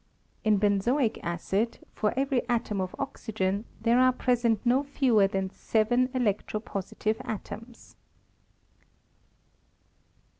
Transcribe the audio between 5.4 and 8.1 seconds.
seven electro positive atoms.